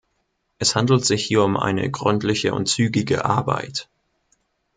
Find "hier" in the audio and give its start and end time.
1.27-1.43